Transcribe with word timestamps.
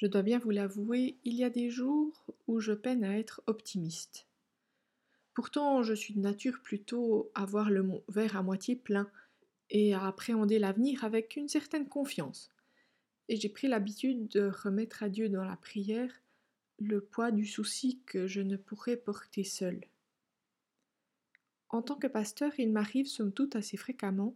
Je 0.00 0.06
dois 0.06 0.22
bien 0.22 0.38
vous 0.38 0.48
l'avouer, 0.48 1.18
il 1.24 1.34
y 1.34 1.44
a 1.44 1.50
des 1.50 1.68
jours 1.68 2.24
où 2.46 2.58
je 2.58 2.72
peine 2.72 3.04
à 3.04 3.18
être 3.18 3.42
optimiste. 3.46 4.26
Pourtant, 5.34 5.82
je 5.82 5.92
suis 5.92 6.14
de 6.14 6.20
nature 6.20 6.62
plutôt 6.62 7.30
à 7.34 7.44
voir 7.44 7.68
le 7.68 7.86
verre 8.08 8.34
à 8.34 8.42
moitié 8.42 8.76
plein 8.76 9.10
et 9.68 9.92
à 9.92 10.06
appréhender 10.06 10.58
l'avenir 10.58 11.04
avec 11.04 11.36
une 11.36 11.50
certaine 11.50 11.86
confiance. 11.86 12.48
Et 13.28 13.36
j'ai 13.36 13.50
pris 13.50 13.68
l'habitude 13.68 14.26
de 14.28 14.50
remettre 14.50 15.02
à 15.02 15.10
Dieu 15.10 15.28
dans 15.28 15.44
la 15.44 15.56
prière 15.56 16.22
le 16.78 17.02
poids 17.02 17.30
du 17.30 17.44
souci 17.44 18.00
que 18.06 18.26
je 18.26 18.40
ne 18.40 18.56
pourrais 18.56 18.96
porter 18.96 19.44
seul. 19.44 19.84
En 21.68 21.82
tant 21.82 21.96
que 21.96 22.06
pasteur, 22.06 22.52
il 22.58 22.72
m'arrive 22.72 23.06
somme 23.06 23.34
toute 23.34 23.54
assez 23.54 23.76
fréquemment 23.76 24.34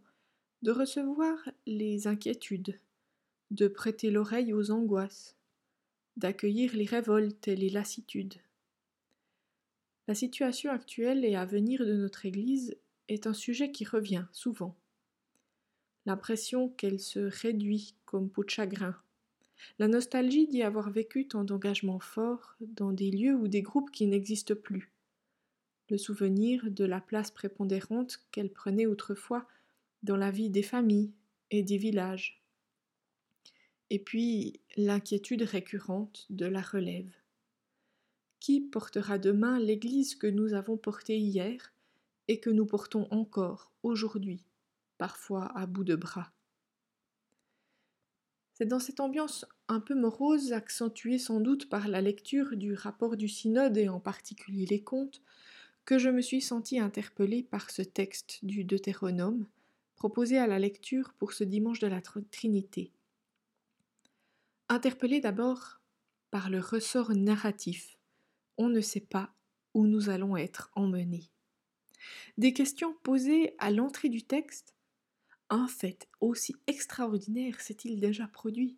de 0.61 0.69
recevoir 0.69 1.39
les 1.65 2.05
inquiétudes, 2.05 2.79
de 3.49 3.67
prêter 3.67 4.11
l'oreille 4.11 4.53
aux 4.53 4.69
angoisses, 4.69 5.35
d'accueillir 6.17 6.75
les 6.75 6.85
révoltes 6.85 7.47
et 7.47 7.55
les 7.55 7.69
lassitudes. 7.69 8.35
La 10.07 10.15
situation 10.15 10.71
actuelle 10.71 11.25
et 11.25 11.35
à 11.35 11.45
venir 11.45 11.85
de 11.85 11.93
notre 11.93 12.25
Église 12.25 12.77
est 13.07 13.27
un 13.27 13.33
sujet 13.33 13.71
qui 13.71 13.85
revient 13.85 14.25
souvent. 14.31 14.75
L'impression 16.05 16.69
qu'elle 16.69 16.99
se 16.99 17.19
réduit 17.19 17.95
comme 18.05 18.29
peau 18.29 18.43
de 18.43 18.49
chagrin. 18.49 18.95
La 19.79 19.87
nostalgie 19.87 20.47
d'y 20.47 20.61
avoir 20.61 20.91
vécu 20.91 21.27
tant 21.27 21.43
d'engagements 21.43 21.99
forts 21.99 22.55
dans 22.59 22.91
des 22.91 23.09
lieux 23.09 23.35
ou 23.35 23.47
des 23.47 23.63
groupes 23.63 23.91
qui 23.91 24.05
n'existent 24.05 24.55
plus. 24.55 24.91
Le 25.89 25.97
souvenir 25.97 26.69
de 26.69 26.85
la 26.85 27.01
place 27.01 27.31
prépondérante 27.31 28.23
qu'elle 28.31 28.51
prenait 28.51 28.85
autrefois 28.85 29.47
dans 30.03 30.17
la 30.17 30.29
vie 30.29 30.49
des 30.49 30.63
familles 30.63 31.13
et 31.51 31.63
des 31.63 31.77
villages. 31.77 32.44
Et 33.89 33.99
puis 33.99 34.59
l'inquiétude 34.77 35.43
récurrente 35.43 36.25
de 36.29 36.45
la 36.45 36.61
relève. 36.61 37.13
Qui 38.39 38.61
portera 38.61 39.17
demain 39.17 39.59
l'Église 39.59 40.15
que 40.15 40.27
nous 40.27 40.53
avons 40.53 40.77
portée 40.77 41.17
hier 41.17 41.73
et 42.27 42.39
que 42.39 42.49
nous 42.49 42.65
portons 42.65 43.07
encore 43.11 43.71
aujourd'hui, 43.83 44.43
parfois 44.97 45.55
à 45.57 45.65
bout 45.65 45.83
de 45.83 45.95
bras? 45.95 46.31
C'est 48.55 48.65
dans 48.65 48.79
cette 48.79 49.01
ambiance 49.01 49.45
un 49.67 49.81
peu 49.81 49.95
morose, 49.95 50.53
accentuée 50.53 51.17
sans 51.17 51.41
doute 51.41 51.69
par 51.69 51.87
la 51.87 52.01
lecture 52.01 52.55
du 52.55 52.73
rapport 52.73 53.17
du 53.17 53.27
synode 53.27 53.77
et 53.77 53.89
en 53.89 53.99
particulier 53.99 54.65
les 54.65 54.81
contes, 54.81 55.21
que 55.83 55.99
je 55.99 56.09
me 56.09 56.21
suis 56.21 56.41
sentie 56.41 56.79
interpellée 56.79 57.43
par 57.43 57.69
ce 57.69 57.81
texte 57.81 58.39
du 58.43 58.63
Deutéronome, 58.63 59.45
proposé 59.95 60.37
à 60.37 60.47
la 60.47 60.57
lecture 60.57 61.13
pour 61.19 61.33
ce 61.33 61.43
dimanche 61.43 61.79
de 61.79 61.87
la 61.87 62.01
Trinité. 62.01 62.91
Interpellé 64.67 65.19
d'abord 65.19 65.79
par 66.31 66.49
le 66.49 66.59
ressort 66.59 67.11
narratif, 67.11 67.99
on 68.57 68.67
ne 68.67 68.81
sait 68.81 68.99
pas 68.99 69.31
où 69.75 69.85
nous 69.85 70.09
allons 70.09 70.35
être 70.35 70.71
emmenés. 70.73 71.29
Des 72.37 72.51
questions 72.51 72.93
posées 73.03 73.53
à 73.59 73.69
l'entrée 73.69 74.09
du 74.09 74.23
texte, 74.23 74.73
un 75.51 75.67
fait 75.67 76.09
aussi 76.19 76.55
extraordinaire 76.65 77.61
s'est-il 77.61 77.99
déjà 77.99 78.27
produit? 78.27 78.75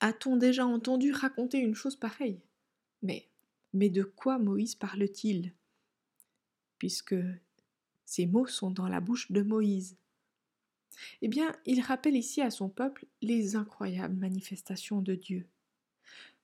A-t-on 0.00 0.36
déjà 0.36 0.66
entendu 0.66 1.12
raconter 1.12 1.58
une 1.58 1.76
chose 1.76 1.96
pareille? 1.96 2.42
Mais, 3.02 3.28
mais 3.72 3.90
de 3.90 4.02
quoi 4.02 4.38
Moïse 4.38 4.74
parle-t-il? 4.74 5.52
Puisque 6.78 7.14
ces 8.04 8.26
mots 8.26 8.46
sont 8.46 8.70
dans 8.70 8.88
la 8.88 9.00
bouche 9.00 9.30
de 9.30 9.42
Moïse. 9.42 9.96
Eh 11.22 11.28
bien, 11.28 11.54
il 11.66 11.80
rappelle 11.80 12.16
ici 12.16 12.40
à 12.40 12.50
son 12.50 12.68
peuple 12.68 13.06
les 13.22 13.56
incroyables 13.56 14.16
manifestations 14.16 15.00
de 15.00 15.14
Dieu. 15.14 15.46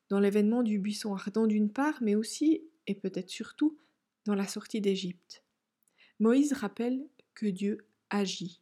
Dans 0.08 0.20
l'événement 0.20 0.62
du 0.62 0.78
buisson 0.78 1.14
ardent 1.14 1.46
d'une 1.46 1.70
part, 1.70 2.02
mais 2.02 2.14
aussi, 2.14 2.62
et 2.86 2.94
peut-être 2.94 3.30
surtout, 3.30 3.78
dans 4.24 4.34
la 4.34 4.46
sortie 4.46 4.80
d'Égypte. 4.80 5.44
Moïse 6.18 6.52
rappelle 6.52 7.06
que 7.34 7.46
Dieu 7.46 7.86
agit, 8.10 8.60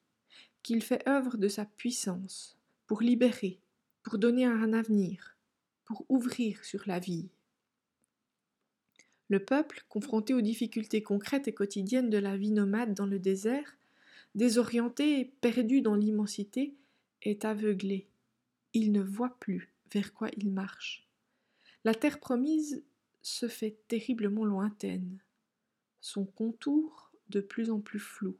qu'il 0.63 0.83
fait 0.83 1.09
œuvre 1.09 1.39
de 1.39 1.49
sa 1.49 1.65
puissance 1.65 2.59
pour 2.87 3.01
libérer, 3.01 3.61
pour 4.03 4.19
donner 4.19 4.45
un 4.45 4.73
avenir, 4.73 5.37
pour 5.85 6.05
ouvrir 6.11 6.65
sur 6.65 6.83
la 6.87 6.99
vie. 6.99 7.31
Le 9.31 9.43
peuple, 9.43 9.85
confronté 9.89 10.35
aux 10.35 10.41
difficultés 10.41 11.03
concrètes 11.03 11.49
et 11.49 11.55
quotidiennes 11.55 12.11
de 12.11 12.19
la 12.19 12.37
vie 12.37 12.51
nomade 12.51 12.95
dans 12.95 13.07
le 13.07 13.19
désert, 13.19 13.78
désorienté 14.39 15.25
perdu 15.41 15.83
dans 15.83 15.97
l'immensité, 15.97 16.77
est 17.23 17.45
aveuglé. 17.45 18.07
Il 18.73 18.93
ne 18.93 19.03
voit 19.03 19.37
plus 19.41 19.75
vers 19.93 20.15
quoi 20.15 20.29
il 20.37 20.53
marche. 20.53 21.09
La 21.85 21.93
terre 21.93 22.21
promise 22.21 22.85
se 23.21 23.49
fait 23.49 23.81
terriblement 23.89 24.45
lointaine, 24.45 25.19
son 26.01 26.25
contour 26.25 27.11
de 27.31 27.41
plus 27.41 27.71
en 27.71 27.81
plus 27.81 27.99
flou. 27.99 28.37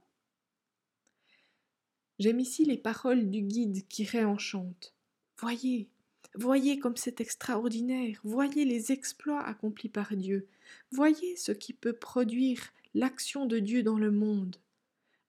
J'aime 2.21 2.39
ici 2.39 2.65
les 2.65 2.79
paroles 2.79 3.29
du 3.29 3.43
guide 3.43 3.87
qui 3.89 4.05
réenchante. 4.05 4.95
Voyez, 5.37 5.91
Voyez 6.35 6.79
comme 6.79 6.97
c'est 6.97 7.21
extraordinaire, 7.21 8.21
voyez 8.23 8.65
les 8.65 8.93
exploits 8.93 9.41
accomplis 9.41 9.89
par 9.89 10.15
Dieu, 10.15 10.47
voyez 10.93 11.37
ce 11.37 11.53
qui 11.53 11.73
peut 11.73 11.95
produire 11.95 12.61
l'action 12.95 13.47
de 13.47 13.59
Dieu 13.59 13.83
dans 13.83 13.99
le 13.99 14.13
monde. 14.13 14.57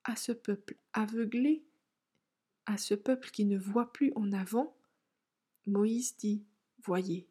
À 0.09 0.15
ce 0.15 0.31
peuple 0.31 0.75
aveuglé, 0.91 1.61
à 2.65 2.79
ce 2.79 2.95
peuple 2.95 3.29
qui 3.29 3.45
ne 3.45 3.59
voit 3.59 3.93
plus 3.93 4.11
en 4.15 4.31
avant, 4.31 4.75
Moïse 5.67 6.17
dit 6.17 6.41
Voyez, 6.83 7.27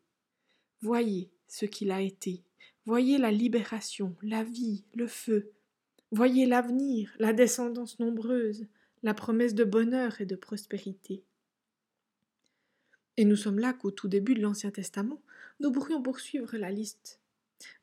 voyez 0.81 1.29
ce 1.49 1.67
qu'il 1.67 1.91
a 1.91 2.01
été, 2.01 2.45
voyez 2.87 3.19
la 3.19 3.33
libération, 3.33 4.15
la 4.23 4.45
vie, 4.45 4.85
le 4.95 5.09
feu, 5.09 5.51
voyez 6.13 6.47
l'avenir, 6.47 7.13
la 7.19 7.33
descendance 7.33 7.99
nombreuse, 7.99 8.69
la 9.03 9.13
promesse 9.13 9.57
de 9.57 9.65
bonheur 9.65 10.21
et 10.21 10.27
de 10.27 10.37
prospérité. 10.37 11.25
Et 13.17 13.25
nous 13.25 13.35
sommes 13.35 13.59
là 13.59 13.73
qu'au 13.73 13.91
tout 13.91 14.07
début 14.07 14.35
de 14.35 14.41
l'Ancien 14.41 14.71
Testament, 14.71 15.21
nous 15.59 15.73
pourrions 15.73 16.01
poursuivre 16.01 16.57
la 16.57 16.71
liste. 16.71 17.19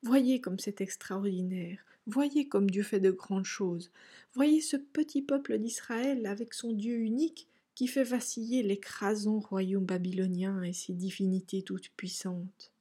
Voyez 0.03 0.41
comme 0.41 0.59
c'est 0.59 0.81
extraordinaire, 0.81 1.85
voyez 2.07 2.47
comme 2.47 2.69
Dieu 2.69 2.83
fait 2.83 2.99
de 2.99 3.11
grandes 3.11 3.45
choses, 3.45 3.91
voyez 4.33 4.61
ce 4.61 4.77
petit 4.77 5.21
peuple 5.21 5.57
d'Israël 5.57 6.25
avec 6.25 6.53
son 6.53 6.71
Dieu 6.71 6.97
unique 6.97 7.47
qui 7.75 7.87
fait 7.87 8.03
vaciller 8.03 8.63
l'écrasant 8.63 9.39
royaume 9.39 9.85
babylonien 9.85 10.63
et 10.63 10.73
ses 10.73 10.93
divinités 10.93 11.61
toutes 11.61 11.89
puissantes. 11.89 12.71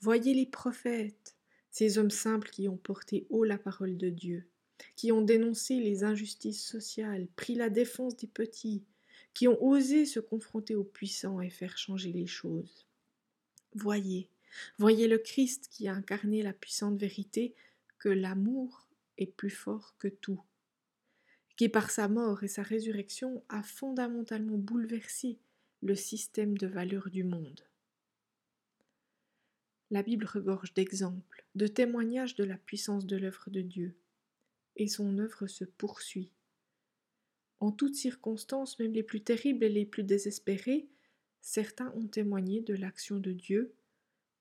Voyez 0.00 0.32
les 0.32 0.46
prophètes, 0.46 1.34
ces 1.70 1.98
hommes 1.98 2.10
simples 2.10 2.50
qui 2.50 2.68
ont 2.68 2.76
porté 2.76 3.26
haut 3.28 3.44
la 3.44 3.58
parole 3.58 3.96
de 3.96 4.08
Dieu, 4.08 4.46
qui 4.94 5.10
ont 5.10 5.22
dénoncé 5.22 5.80
les 5.80 6.04
injustices 6.04 6.64
sociales, 6.64 7.26
pris 7.36 7.54
la 7.54 7.68
défense 7.68 8.16
des 8.16 8.28
petits, 8.28 8.84
qui 9.34 9.48
ont 9.48 9.62
osé 9.62 10.06
se 10.06 10.20
confronter 10.20 10.74
aux 10.74 10.84
puissants 10.84 11.40
et 11.40 11.50
faire 11.50 11.76
changer 11.76 12.12
les 12.12 12.26
choses. 12.26 12.86
Voyez, 13.74 14.30
voyez 14.78 15.08
le 15.08 15.18
Christ 15.18 15.68
qui 15.70 15.88
a 15.88 15.94
incarné 15.94 16.42
la 16.42 16.52
puissante 16.52 16.98
vérité 16.98 17.54
que 17.98 18.08
l'amour 18.08 18.88
est 19.18 19.26
plus 19.26 19.50
fort 19.50 19.96
que 19.98 20.08
tout, 20.08 20.42
qui 21.56 21.68
par 21.68 21.90
sa 21.90 22.08
mort 22.08 22.42
et 22.42 22.48
sa 22.48 22.62
résurrection 22.62 23.44
a 23.48 23.62
fondamentalement 23.62 24.58
bouleversé 24.58 25.38
le 25.82 25.94
système 25.94 26.56
de 26.58 26.66
valeurs 26.66 27.10
du 27.10 27.24
monde. 27.24 27.60
La 29.90 30.02
Bible 30.02 30.26
regorge 30.26 30.74
d'exemples, 30.74 31.46
de 31.54 31.66
témoignages 31.66 32.34
de 32.34 32.44
la 32.44 32.58
puissance 32.58 33.06
de 33.06 33.16
l'œuvre 33.16 33.50
de 33.50 33.60
Dieu, 33.60 33.96
et 34.74 34.88
son 34.88 35.18
œuvre 35.18 35.46
se 35.46 35.64
poursuit 35.64 36.30
en 37.60 37.72
toutes 37.72 37.94
circonstances, 37.94 38.78
même 38.78 38.92
les 38.92 39.02
plus 39.02 39.22
terribles 39.22 39.64
et 39.64 39.68
les 39.68 39.86
plus 39.86 40.02
désespérées, 40.02 40.88
certains 41.40 41.92
ont 41.96 42.06
témoigné 42.06 42.60
de 42.60 42.74
l'action 42.74 43.18
de 43.18 43.32
Dieu, 43.32 43.74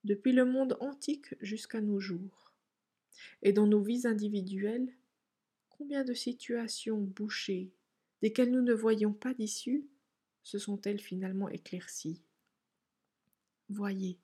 depuis 0.06 0.32
le 0.32 0.46
monde 0.46 0.78
antique 0.80 1.36
jusqu'à 1.42 1.82
nos 1.82 2.00
jours. 2.00 2.54
Et 3.42 3.54
dans 3.54 3.68
nos 3.68 3.82
vies 3.82 4.06
individuelles, 4.06 4.94
combien 5.70 6.04
de 6.04 6.14
situations 6.14 7.02
bouchées, 7.02 7.72
desquelles 8.22 8.52
nous 8.52 8.62
ne 8.62 8.74
voyions 8.74 9.14
pas 9.14 9.34
d'issue, 9.34 9.86
se 10.44 10.60
sont-elles 10.60 11.02
finalement 11.02 11.50
éclaircies? 11.50 12.22
Voyez, 13.70 14.20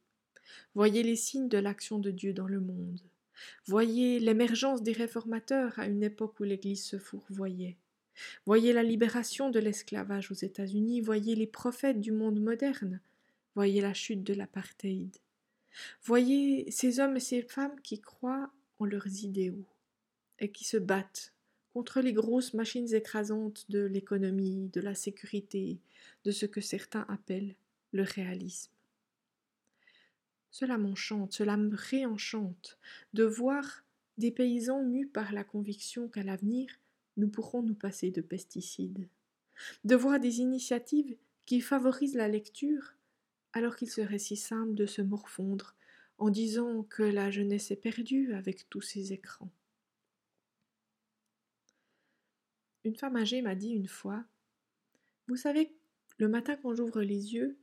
voyez 0.76 1.02
les 1.02 1.16
signes 1.16 1.50
de 1.50 1.58
l'action 1.58 1.98
de 1.98 2.12
Dieu 2.12 2.32
dans 2.32 2.48
le 2.48 2.60
monde. 2.60 3.02
Voyez 3.66 4.20
l'émergence 4.20 4.84
des 4.84 4.92
réformateurs 4.92 5.80
à 5.80 5.88
une 5.88 6.04
époque 6.04 6.40
où 6.40 6.44
l'Église 6.44 6.84
se 6.84 7.00
fourvoyait. 7.00 7.78
Voyez 8.46 8.72
la 8.72 8.84
libération 8.84 9.50
de 9.50 9.60
l'esclavage 9.60 10.32
aux 10.32 10.36
États-Unis, 10.36 11.02
voyez 11.02 11.34
les 11.34 11.48
prophètes 11.48 12.00
du 12.00 12.12
monde 12.12 12.40
moderne, 12.40 13.02
voyez 13.56 13.82
la 13.82 13.96
chute 13.96 14.24
de 14.24 14.36
l'apartheid. 14.36 15.18
Voyez 16.04 16.70
ces 16.72 17.00
hommes 17.00 17.18
et 17.18 17.22
ces 17.22 17.42
femmes 17.42 17.80
qui 17.82 18.00
croient 18.00 18.52
en 18.80 18.86
leurs 18.86 19.24
idéaux 19.24 19.66
et 20.40 20.52
qui 20.52 20.64
se 20.64 20.78
battent 20.78 21.34
contre 21.74 22.02
les 22.02 22.14
grosses 22.14 22.54
machines 22.54 22.94
écrasantes 22.94 23.70
de 23.70 23.80
l'économie, 23.80 24.70
de 24.74 24.82
la 24.82 24.96
sécurité, 24.96 25.80
de 26.26 26.32
ce 26.32 26.46
que 26.46 26.62
certains 26.62 27.06
appellent 27.08 27.56
le 27.92 28.04
réalisme. 28.04 28.72
Cela 30.50 30.78
m'enchante, 30.78 31.32
cela 31.32 31.56
me 31.56 31.76
réenchante 31.76 32.78
de 33.14 33.24
voir 33.24 33.86
des 34.18 34.32
paysans 34.32 34.84
mus 34.84 35.08
par 35.08 35.32
la 35.32 35.46
conviction 35.46 36.10
qu'à 36.10 36.24
l'avenir, 36.24 36.70
nous 37.16 37.30
pourrons 37.30 37.62
nous 37.62 37.76
passer 37.76 38.12
de 38.12 38.22
pesticides, 38.22 39.08
de 39.86 39.96
voir 39.96 40.20
des 40.20 40.40
initiatives 40.40 41.16
qui 41.46 41.62
favorisent 41.62 42.16
la 42.16 42.28
lecture 42.28 42.94
alors 43.54 43.76
qu'il 43.76 43.90
serait 43.90 44.20
si 44.20 44.36
simple 44.36 44.74
de 44.74 44.86
se 44.86 45.02
morfondre 45.02 45.76
en 46.18 46.30
disant 46.30 46.84
que 46.84 47.04
la 47.04 47.32
jeunesse 47.32 47.72
est 47.72 47.76
perdue 47.76 48.34
avec 48.34 48.70
tous 48.70 48.82
ces 48.82 49.14
écrans. 49.14 49.52
Une 52.84 52.96
femme 52.96 53.16
âgée 53.16 53.42
m'a 53.42 53.56
dit 53.56 53.72
une 53.72 53.88
fois 53.88 54.24
Vous 55.28 55.36
savez, 55.36 55.76
le 56.18 56.28
matin 56.28 56.56
quand 56.56 56.76
j'ouvre 56.76 57.02
les 57.02 57.34
yeux, 57.34 57.58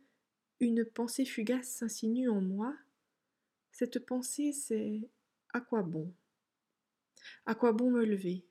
une 0.61 0.85
pensée 0.85 1.25
fugace 1.25 1.69
s'insinue 1.69 2.29
en 2.29 2.41
moi. 2.41 2.77
Cette 3.73 4.05
pensée, 4.05 4.53
c'est 4.53 5.09
à 5.53 5.61
quoi 5.61 5.83
bon? 5.83 6.13
À 7.47 7.55
quoi 7.55 7.73
bon 7.73 7.91
me 7.91 8.05
lever? 8.05 8.45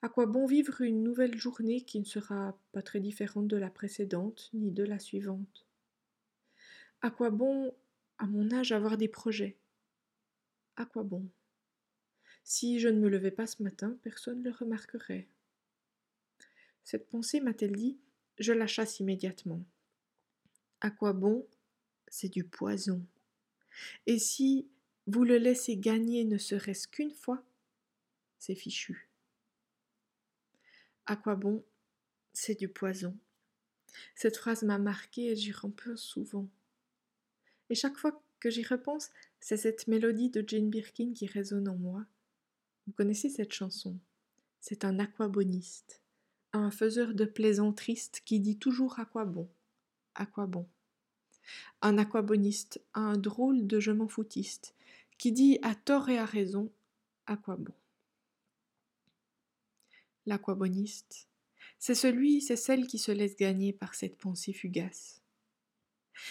À 0.00 0.08
quoi 0.08 0.26
bon 0.26 0.46
vivre 0.46 0.80
une 0.80 1.02
nouvelle 1.02 1.36
journée 1.36 1.82
qui 1.82 2.00
ne 2.00 2.04
sera 2.04 2.58
pas 2.72 2.82
très 2.82 3.00
différente 3.00 3.48
de 3.48 3.56
la 3.56 3.70
précédente 3.70 4.50
ni 4.52 4.70
de 4.70 4.84
la 4.84 4.98
suivante? 4.98 5.66
À 7.02 7.10
quoi 7.10 7.30
bon, 7.30 7.74
à 8.18 8.26
mon 8.26 8.52
âge, 8.52 8.70
avoir 8.70 8.96
des 8.96 9.08
projets? 9.08 9.58
À 10.76 10.86
quoi 10.86 11.02
bon? 11.02 11.28
Si 12.44 12.78
je 12.78 12.86
ne 12.86 13.00
me 13.00 13.08
levais 13.08 13.32
pas 13.32 13.48
ce 13.48 13.60
matin, 13.62 13.98
personne 14.02 14.38
ne 14.38 14.50
le 14.50 14.54
remarquerait. 14.54 15.28
Cette 16.84 17.08
pensée, 17.08 17.40
m'a-t-elle 17.40 17.74
dit, 17.74 17.98
je 18.38 18.52
la 18.52 18.68
chasse 18.68 19.00
immédiatement. 19.00 19.64
À 20.80 20.92
quoi 20.92 21.12
bon? 21.12 21.44
C'est 22.06 22.28
du 22.28 22.44
poison. 22.44 23.04
Et 24.06 24.20
si 24.20 24.68
vous 25.08 25.24
le 25.24 25.38
laissez 25.38 25.76
gagner 25.76 26.24
ne 26.24 26.38
serait-ce 26.38 26.86
qu'une 26.86 27.10
fois, 27.10 27.44
c'est 28.38 28.54
fichu. 28.54 29.08
À 31.06 31.16
quoi 31.16 31.34
bon? 31.34 31.64
C'est 32.32 32.58
du 32.58 32.68
poison. 32.68 33.18
Cette 34.14 34.36
phrase 34.36 34.62
m'a 34.62 34.78
marquée 34.78 35.32
et 35.32 35.36
j'y 35.36 35.50
repense 35.50 36.02
souvent. 36.02 36.48
Et 37.72 37.74
chaque 37.74 37.96
fois 37.96 38.22
que 38.38 38.50
j'y 38.50 38.64
repense, 38.64 39.08
c'est 39.40 39.56
cette 39.56 39.88
mélodie 39.88 40.28
de 40.28 40.44
Jane 40.46 40.68
Birkin 40.68 41.14
qui 41.14 41.24
résonne 41.24 41.70
en 41.70 41.76
moi. 41.78 42.04
Vous 42.86 42.92
connaissez 42.92 43.30
cette 43.30 43.54
chanson? 43.54 43.98
C'est 44.60 44.84
un 44.84 44.98
aquaboniste, 44.98 46.02
un 46.52 46.70
faiseur 46.70 47.14
de 47.14 47.24
plaisanteries 47.24 48.10
qui 48.26 48.40
dit 48.40 48.58
toujours 48.58 49.00
à 49.00 49.06
quoi 49.06 49.24
bon 49.24 49.48
à 50.14 50.26
quoi 50.26 50.44
bon 50.44 50.68
Un 51.80 51.96
aquaboniste, 51.96 52.78
un 52.92 53.16
drôle 53.16 53.66
de 53.66 53.80
je 53.80 53.90
m'en 53.90 54.06
foutiste, 54.06 54.74
qui 55.16 55.32
dit 55.32 55.58
à 55.62 55.74
tort 55.74 56.10
et 56.10 56.18
à 56.18 56.26
raison 56.26 56.70
à 57.24 57.38
quoi 57.38 57.56
bon 57.56 57.72
L'aquaboniste, 60.26 61.26
c'est 61.78 61.94
celui, 61.94 62.42
c'est 62.42 62.56
celle 62.56 62.86
qui 62.86 62.98
se 62.98 63.12
laisse 63.12 63.34
gagner 63.34 63.72
par 63.72 63.94
cette 63.94 64.18
pensée 64.18 64.52
fugace. 64.52 65.21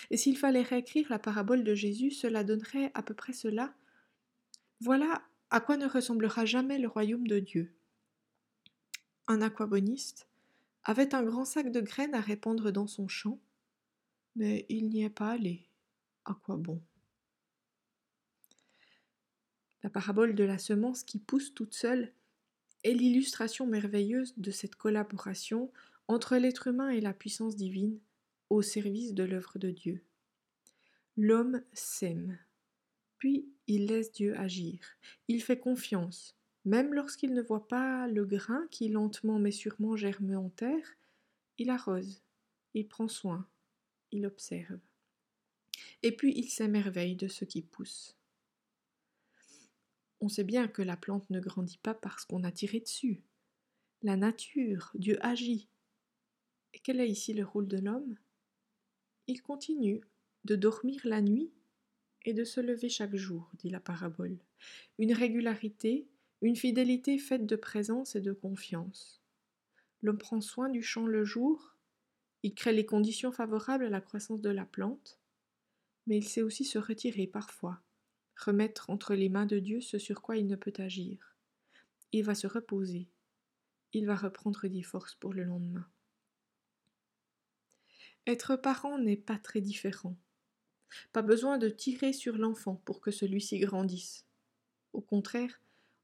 Et 0.10 0.18
s'il 0.18 0.38
fallait 0.38 0.62
réécrire 0.62 1.08
la 1.10 1.20
parabole 1.20 1.64
de 1.64 1.76
Jésus, 1.76 2.12
cela 2.12 2.44
donnerait 2.44 2.92
à 2.94 3.04
peu 3.04 3.14
près 3.14 3.34
cela. 3.34 3.74
Voilà 4.80 5.24
à 5.50 5.60
quoi 5.60 5.78
ne 5.78 5.88
ressemblera 5.88 6.46
jamais 6.46 6.80
le 6.80 6.88
royaume 6.88 7.28
de 7.28 7.40
Dieu. 7.40 7.74
Un 9.28 9.42
aquaboniste 9.42 10.28
avait 10.84 11.14
un 11.14 11.24
grand 11.24 11.46
sac 11.46 11.72
de 11.72 11.82
graines 11.82 12.16
à 12.16 12.22
répandre 12.22 12.72
dans 12.72 12.88
son 12.88 13.08
champ, 13.08 13.40
mais 14.36 14.66
il 14.70 14.90
n'y 14.90 15.04
est 15.04 15.10
pas 15.10 15.32
allé. 15.32 15.68
À 16.26 16.34
quoi 16.34 16.58
bon? 16.58 16.82
La 19.84 19.90
parabole 19.90 20.36
de 20.36 20.44
la 20.44 20.58
semence 20.58 21.04
qui 21.04 21.20
pousse 21.20 21.54
toute 21.54 21.74
seule 21.74 22.14
est 22.84 22.94
l'illustration 22.94 23.68
merveilleuse 23.68 24.34
de 24.38 24.52
cette 24.52 24.76
collaboration 24.76 25.72
entre 26.08 26.38
l'être 26.38 26.68
humain 26.68 26.90
et 26.90 27.02
la 27.02 27.14
puissance 27.14 27.56
divine 27.56 28.00
au 28.52 28.62
service 28.62 29.14
de 29.14 29.24
l'œuvre 29.24 29.58
de 29.60 29.72
Dieu. 29.72 30.04
L'homme 31.16 31.64
sème, 31.72 32.38
puis 33.18 33.48
il 33.68 33.86
laisse 33.86 34.12
Dieu 34.12 34.38
agir. 34.38 34.80
Il 35.30 35.42
fait 35.42 35.60
confiance, 35.60 36.36
même 36.66 36.94
lorsqu'il 36.94 37.34
ne 37.34 37.42
voit 37.42 37.70
pas 37.70 38.08
le 38.08 38.26
grain 38.26 38.68
qui 38.70 38.90
lentement 38.90 39.40
mais 39.40 39.52
sûrement 39.52 39.96
germe 39.96 40.36
en 40.36 40.50
terre, 40.50 40.98
il 41.58 41.70
arrose, 41.70 42.22
il 42.74 42.90
prend 42.90 43.08
soin, 43.08 43.48
il 44.12 44.26
observe. 44.26 44.80
Et 46.04 46.14
puis 46.14 46.34
il 46.36 46.50
s'émerveille 46.50 47.16
de 47.16 47.30
ce 47.30 47.46
qui 47.46 47.62
pousse. 47.62 48.18
On 50.20 50.28
sait 50.28 50.44
bien 50.44 50.68
que 50.68 50.82
la 50.82 50.98
plante 50.98 51.30
ne 51.30 51.40
grandit 51.40 51.80
pas 51.80 51.94
parce 51.94 52.26
qu'on 52.26 52.44
a 52.44 52.52
tiré 52.52 52.82
dessus. 52.82 53.24
La 54.02 54.18
nature, 54.18 54.92
Dieu 54.96 55.18
agit. 55.26 55.70
Et 56.74 56.80
quel 56.80 57.00
est 57.00 57.10
ici 57.10 57.34
le 57.34 57.46
rôle 57.46 57.70
de 57.70 57.78
l'homme? 57.78 58.18
Il 59.28 59.42
continue 59.42 60.02
de 60.46 60.56
dormir 60.56 61.02
la 61.04 61.22
nuit 61.22 61.52
et 62.26 62.34
de 62.34 62.44
se 62.44 62.60
lever 62.60 62.90
chaque 62.90 63.16
jour, 63.16 63.50
dit 63.56 63.70
la 63.70 63.80
parabole. 63.80 64.38
Une 64.98 65.14
régularité, 65.14 66.08
une 66.42 66.56
fidélité 66.56 67.18
faite 67.18 67.46
de 67.46 67.56
présence 67.56 68.16
et 68.16 68.22
de 68.22 68.34
confiance. 68.34 69.22
L'homme 70.02 70.18
prend 70.18 70.42
soin 70.42 70.70
du 70.70 70.82
champ 70.82 71.06
le 71.06 71.24
jour 71.24 71.72
il 72.44 72.56
crée 72.56 72.74
les 72.74 72.86
conditions 72.86 73.32
favorables 73.32 73.86
à 73.86 73.90
la 73.90 74.02
croissance 74.02 74.42
de 74.42 74.50
la 74.50 74.66
plante, 74.66 75.20
mais 76.08 76.18
il 76.18 76.28
sait 76.28 76.42
aussi 76.42 76.66
se 76.66 76.80
retirer 76.80 77.28
parfois, 77.28 77.82
remettre 78.36 78.90
entre 78.90 79.14
les 79.14 79.30
mains 79.30 79.46
de 79.46 79.60
Dieu 79.60 79.80
ce 79.80 80.00
sur 80.00 80.22
quoi 80.22 80.38
il 80.38 80.48
ne 80.48 80.56
peut 80.56 80.74
agir. 80.78 81.36
Il 82.12 82.24
va 82.24 82.34
se 82.34 82.48
reposer, 82.48 83.10
il 83.94 84.08
va 84.08 84.16
reprendre 84.16 84.68
des 84.68 84.82
forces 84.82 85.16
pour 85.16 85.34
le 85.34 85.44
lendemain. 85.44 85.88
Être 88.28 88.56
parent 88.56 89.00
n'est 89.00 89.18
pas 89.18 89.38
très 89.38 89.62
différent. 89.62 90.16
Pas 91.12 91.22
besoin 91.22 91.58
de 91.58 91.70
tirer 91.70 92.14
sur 92.14 92.38
l'enfant 92.38 92.82
pour 92.86 93.02
que 93.02 93.12
celui-ci 93.12 93.60
grandisse. 93.60 94.26
Au 94.94 95.02
contraire, 95.02 95.60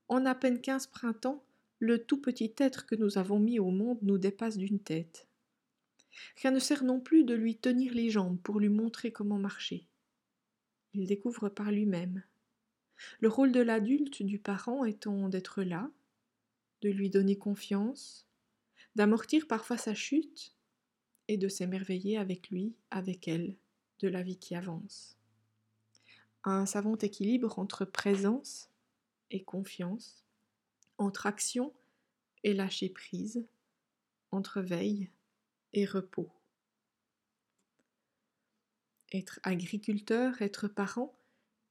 en 0.08 0.26
à 0.26 0.34
peine 0.34 0.62
quinze 0.62 0.88
printemps, 0.88 1.44
le 1.80 2.04
tout 2.04 2.20
petit 2.20 2.54
être 2.58 2.86
que 2.86 2.96
nous 2.96 3.18
avons 3.18 3.40
mis 3.40 3.60
au 3.60 3.70
monde 3.70 4.00
nous 4.02 4.18
dépasse 4.18 4.58
d'une 4.58 4.80
tête. 4.80 5.28
Rien 6.42 6.52
ne 6.52 6.60
sert 6.60 6.84
non 6.84 7.00
plus 7.00 7.24
de 7.24 7.36
lui 7.36 7.58
tenir 7.58 7.94
les 7.94 8.10
jambes 8.10 8.40
pour 8.42 8.60
lui 8.60 8.70
montrer 8.70 9.12
comment 9.12 9.38
marcher. 9.38 9.86
Il 10.94 11.06
découvre 11.06 11.50
par 11.50 11.72
lui-même. 11.72 12.24
Le 13.20 13.28
rôle 13.28 13.52
de 13.52 13.60
l'adulte, 13.60 14.24
du 14.24 14.40
parent, 14.40 14.86
étant 14.86 15.30
d'être 15.30 15.62
là, 15.62 15.92
de 16.82 16.90
lui 16.90 17.12
donner 17.12 17.38
confiance, 17.38 18.28
d'amortir 18.96 19.46
parfois 19.48 19.78
sa 19.78 19.94
chute 19.94 20.57
et 21.28 21.38
de 21.38 21.48
s'émerveiller 21.48 22.18
avec 22.18 22.50
lui, 22.50 22.74
avec 22.92 23.28
elle, 23.28 23.56
de 24.00 24.08
la 24.08 24.24
vie 24.24 24.38
qui 24.38 24.56
avance. 24.56 25.18
Un 26.44 26.66
savant 26.66 26.98
équilibre 26.98 27.60
entre 27.60 27.84
présence 27.86 28.70
et 29.32 29.44
confiance, 29.44 30.24
entre 30.98 31.26
action 31.26 31.74
et 32.44 32.54
lâcher 32.54 32.90
prise, 32.90 33.46
entre 34.32 34.62
veille 34.62 35.10
et 35.74 35.86
repos. 35.86 36.30
Être 39.14 39.40
agriculteur, 39.44 40.42
être 40.42 40.68
parent, 40.68 41.18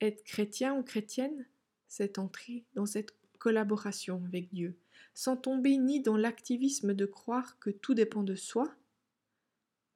être 0.01 0.25
chrétien 0.25 0.75
ou 0.75 0.83
chrétienne, 0.83 1.47
c'est 1.89 2.19
entrer 2.19 2.65
dans 2.75 2.87
cette 2.87 3.15
collaboration 3.39 4.23
avec 4.27 4.53
Dieu, 4.53 4.77
sans 5.15 5.37
tomber 5.37 5.77
ni 5.77 6.01
dans 6.01 6.17
l'activisme 6.17 6.95
de 6.95 7.07
croire 7.07 7.59
que 7.59 7.71
tout 7.71 7.95
dépend 7.95 8.23
de 8.23 8.35
soi, 8.35 8.75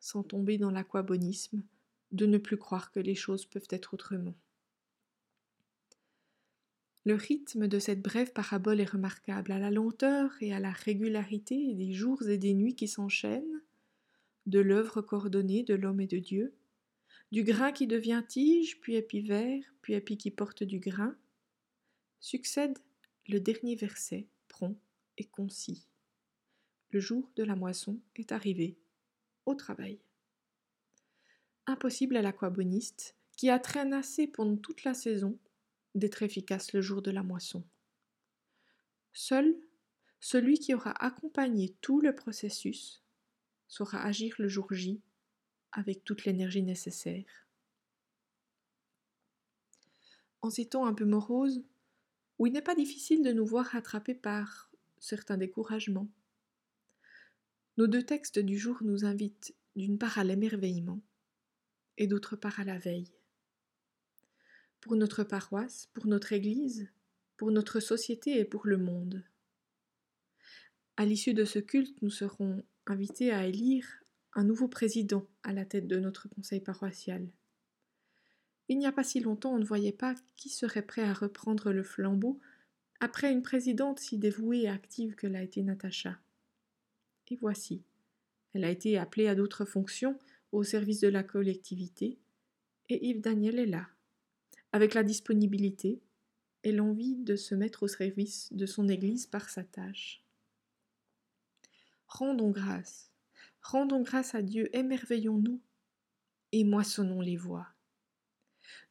sans 0.00 0.23
tomber 0.23 0.59
dans 0.59 0.71
l'aquabonisme 0.71 1.62
de 2.11 2.26
ne 2.26 2.38
plus 2.38 2.57
croire 2.57 2.90
que 2.90 3.00
les 3.00 3.14
choses 3.14 3.47
peuvent 3.47 3.69
être 3.71 3.95
autrement. 3.95 4.35
Le 7.04 7.14
rythme 7.14 7.66
de 7.66 7.78
cette 7.78 8.02
brève 8.02 8.33
parabole 8.33 8.80
est 8.80 8.90
remarquable, 8.90 9.52
à 9.52 9.59
la 9.59 9.71
lenteur 9.71 10.33
et 10.40 10.52
à 10.52 10.61
la 10.61 10.71
régularité 10.71 11.75
des 11.75 11.92
jours 11.92 12.23
et 12.28 12.37
des 12.37 12.52
nuits 12.52 12.75
qui 12.75 12.88
s'enchaînent, 12.88 13.62
de 14.47 14.61
l'œuvre 14.61 15.00
coordonnée 15.00 15.62
de 15.62 15.75
l'homme 15.75 16.00
et 16.00 16.07
de 16.07 16.19
Dieu, 16.19 16.54
du 17.33 17.45
grain 17.45 17.73
qui 17.73 17.87
devient 17.87 18.23
tige, 18.26 18.80
puis 18.80 18.97
épi 18.97 19.21
vert, 19.21 19.62
puis 19.83 19.95
épi 19.95 20.19
qui 20.19 20.30
porte 20.30 20.62
du 20.62 20.78
grain, 20.78 21.16
succède 22.19 22.78
le 23.28 23.38
dernier 23.38 23.76
verset, 23.76 24.26
prompt 24.49 24.76
et 25.16 25.25
concis. 25.25 25.87
Le 26.90 27.00
jour 27.00 27.30
de 27.37 27.45
la 27.45 27.54
moisson 27.54 28.00
est 28.16 28.33
arrivé. 28.33 28.76
Travail. 29.54 30.00
Impossible 31.66 32.16
à 32.16 32.23
l'aquaboniste, 32.23 33.16
qui 33.37 33.50
a 33.50 33.59
traînassé 33.59 34.26
pendant 34.26 34.57
toute 34.57 34.85
la 34.85 34.95
saison, 34.95 35.38
d'être 35.95 36.23
efficace 36.23 36.73
le 36.73 36.80
jour 36.80 37.02
de 37.02 37.11
la 37.11 37.23
moisson. 37.23 37.64
Seul 39.12 39.57
celui 40.21 40.59
qui 40.59 40.75
aura 40.75 40.92
accompagné 41.04 41.75
tout 41.80 42.00
le 42.00 42.14
processus 42.14 43.02
saura 43.69 44.04
agir 44.04 44.35
le 44.38 44.49
jour 44.49 44.66
J 44.71 45.00
avec 45.73 46.04
toute 46.04 46.25
l'énergie 46.25 46.62
nécessaire. 46.62 47.40
en 50.42 50.50
ces 50.50 50.66
temps 50.66 50.87
un 50.87 50.95
peu 50.95 51.04
moroses, 51.04 51.62
où 52.38 52.47
il 52.47 52.52
n'est 52.52 52.62
pas 52.62 52.75
difficile 52.75 53.23
de 53.23 53.33
nous 53.33 53.45
voir 53.45 53.66
rattrapés 53.66 54.14
par 54.14 54.71
certains 54.99 55.37
découragements. 55.37 56.09
Nos 57.76 57.86
deux 57.86 58.02
textes 58.02 58.38
du 58.38 58.58
jour 58.58 58.78
nous 58.82 59.04
invitent 59.04 59.54
d'une 59.76 59.98
part 59.98 60.18
à 60.18 60.24
l'émerveillement 60.24 61.00
et 61.96 62.06
d'autre 62.06 62.36
part 62.36 62.60
à 62.60 62.64
la 62.64 62.78
veille. 62.78 63.12
Pour 64.80 64.96
notre 64.96 65.24
paroisse, 65.24 65.88
pour 65.92 66.06
notre 66.06 66.32
Église, 66.32 66.88
pour 67.36 67.50
notre 67.50 67.80
société 67.80 68.38
et 68.38 68.44
pour 68.44 68.66
le 68.66 68.76
monde. 68.76 69.24
À 70.96 71.04
l'issue 71.04 71.34
de 71.34 71.44
ce 71.44 71.58
culte, 71.58 72.02
nous 72.02 72.10
serons 72.10 72.62
invités 72.86 73.30
à 73.30 73.46
élire 73.46 73.86
un 74.34 74.44
nouveau 74.44 74.68
président 74.68 75.26
à 75.42 75.52
la 75.52 75.64
tête 75.64 75.86
de 75.86 75.98
notre 75.98 76.28
conseil 76.28 76.60
paroissial. 76.60 77.28
Il 78.68 78.78
n'y 78.78 78.86
a 78.86 78.92
pas 78.92 79.04
si 79.04 79.20
longtemps, 79.20 79.54
on 79.54 79.58
ne 79.58 79.64
voyait 79.64 79.92
pas 79.92 80.14
qui 80.36 80.48
serait 80.48 80.86
prêt 80.86 81.02
à 81.02 81.12
reprendre 81.12 81.72
le 81.72 81.82
flambeau 81.82 82.40
après 83.00 83.32
une 83.32 83.42
présidente 83.42 83.98
si 83.98 84.18
dévouée 84.18 84.62
et 84.62 84.68
active 84.68 85.14
que 85.14 85.26
l'a 85.26 85.42
été 85.42 85.62
Natacha. 85.62 86.20
Et 87.30 87.37
voici, 87.37 87.84
elle 88.52 88.64
a 88.64 88.70
été 88.70 88.99
appelée 88.99 89.28
à 89.28 89.34
d'autres 89.34 89.64
fonctions 89.64 90.18
au 90.52 90.64
service 90.64 91.00
de 91.00 91.08
la 91.08 91.22
collectivité, 91.22 92.18
et 92.88 93.06
Yves 93.06 93.20
Daniel 93.20 93.58
est 93.60 93.66
là, 93.66 93.88
avec 94.72 94.94
la 94.94 95.04
disponibilité 95.04 96.02
et 96.64 96.72
l'envie 96.72 97.16
de 97.16 97.37
se 97.37 97.54
mettre 97.54 97.84
au 97.84 97.88
service 97.88 98.52
de 98.52 98.66
son 98.66 98.88
Église 98.88 99.26
par 99.26 99.49
sa 99.49 99.62
tâche. 99.62 100.25
Rendons 102.08 102.50
grâce, 102.50 103.12
rendons 103.62 104.02
grâce 104.02 104.34
à 104.34 104.42
Dieu, 104.42 104.68
émerveillons-nous 104.76 105.60
et 106.50 106.64
moissonnons 106.64 107.20
les 107.20 107.37
voix. 107.37 107.68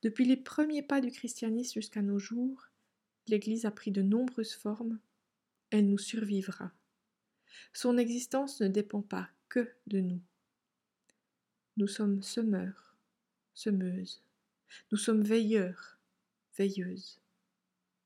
Depuis 0.02 0.24
les 0.24 0.38
premiers 0.38 0.82
pas 0.82 1.02
du 1.02 1.12
christianisme 1.12 1.82
jusqu'à 1.82 2.02
nos 2.02 2.20
jours, 2.20 2.70
l'Église 3.28 3.66
a 3.66 3.72
pris 3.72 3.92
de 3.92 4.02
nombreuses 4.02 4.56
formes, 4.56 5.00
elle 5.72 5.90
nous 5.90 5.98
survivra. 5.98 6.72
Son 7.74 7.98
existence 7.98 8.62
ne 8.62 8.68
dépend 8.68 9.02
pas 9.02 9.30
que 9.48 9.72
de 9.88 10.00
nous. 10.00 10.22
Nous 11.78 11.88
sommes 11.88 12.22
semeurs, 12.22 12.98
semeuses, 13.54 14.24
nous 14.92 14.98
sommes 14.98 15.24
veilleurs, 15.24 15.98
veilleuses, 16.58 17.20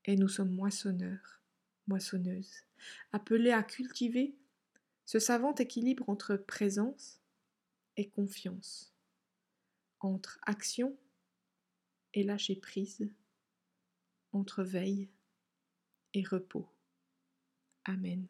et 0.05 0.15
nous 0.15 0.27
sommes 0.27 0.53
moissonneurs, 0.53 1.41
moissonneuses, 1.87 2.63
appelés 3.11 3.51
à 3.51 3.63
cultiver 3.63 4.35
ce 5.05 5.19
savant 5.19 5.55
équilibre 5.55 6.07
entre 6.07 6.35
présence 6.35 7.19
et 7.97 8.09
confiance, 8.09 8.93
entre 9.99 10.39
action 10.43 10.97
et 12.13 12.23
lâcher 12.23 12.55
prise, 12.55 13.09
entre 14.31 14.63
veille 14.63 15.09
et 16.13 16.23
repos. 16.23 16.67
Amen. 17.85 18.27